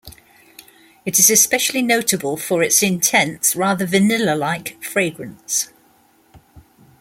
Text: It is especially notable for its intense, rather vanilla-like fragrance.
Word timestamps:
It 1.05 1.19
is 1.19 1.29
especially 1.29 1.83
notable 1.83 2.35
for 2.35 2.63
its 2.63 2.81
intense, 2.81 3.55
rather 3.55 3.85
vanilla-like 3.85 4.83
fragrance. 4.83 5.69